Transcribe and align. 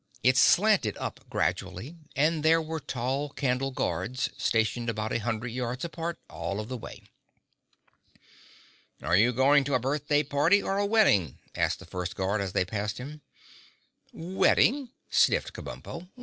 It 0.23 0.35
slanted 0.35 0.97
up 0.97 1.19
gradually 1.29 1.95
and 2.15 2.41
there 2.43 2.59
were 2.59 2.79
tall 2.79 3.29
candle 3.29 3.69
guards 3.69 4.31
stationed 4.35 4.89
about 4.89 5.11
a 5.13 5.19
hundred 5.19 5.49
yards 5.49 5.85
apart 5.85 6.17
all 6.27 6.59
of 6.59 6.69
the 6.69 6.75
way. 6.77 7.03
"Are 9.03 9.15
you 9.15 9.31
going 9.31 9.63
to 9.65 9.75
a 9.75 9.79
birthday 9.79 10.23
party 10.23 10.59
or 10.63 10.79
a 10.79 10.87
wedding?" 10.87 11.37
asked 11.53 11.77
the 11.77 11.85
first 11.85 12.15
guard, 12.15 12.41
as 12.41 12.53
they 12.53 12.65
passed 12.65 12.97
him. 12.97 13.21
"Wedding," 14.11 14.89
sniffed 15.11 15.53
Kabumpo. 15.53 16.07